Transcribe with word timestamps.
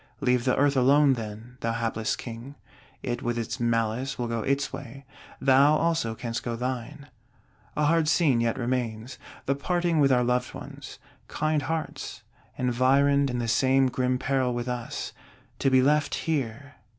Leave 0.19 0.45
the 0.45 0.55
Earth 0.57 0.75
alone, 0.75 1.13
then, 1.13 1.59
thou 1.61 1.73
hapless 1.73 2.15
King; 2.15 2.55
it 3.03 3.21
with 3.21 3.37
its 3.37 3.59
malice 3.59 4.17
will 4.17 4.27
go 4.27 4.41
its 4.41 4.73
way, 4.73 5.05
thou 5.39 5.75
also 5.75 6.15
canst 6.15 6.41
go 6.41 6.55
thine. 6.55 7.05
A 7.75 7.85
hard 7.85 8.07
scene 8.07 8.41
yet 8.41 8.57
remains: 8.57 9.19
the 9.45 9.53
parting 9.53 9.99
with 9.99 10.11
our 10.11 10.23
loved 10.23 10.55
ones. 10.55 10.97
Kind 11.27 11.61
hearts, 11.61 12.23
environed 12.57 13.29
in 13.29 13.37
the 13.37 13.47
same 13.47 13.89
grim 13.89 14.17
peril 14.17 14.55
with 14.55 14.67
us; 14.67 15.13
to 15.59 15.69
be 15.69 15.83
left 15.83 16.15
here! 16.15 16.77